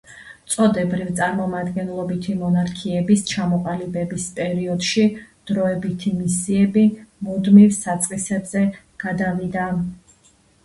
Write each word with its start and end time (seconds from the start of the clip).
წოდებრივ-წარმომადგენლობითი 0.51 2.35
მონარქიების 2.37 3.21
ჩამოყალიბების 3.31 4.25
პერიოდში 4.39 5.05
დროებითი 5.51 6.13
მისიები 6.23 6.85
მუდმივ 7.27 7.75
საწყისებზე 7.77 8.65
გადავიდა. 9.05 9.67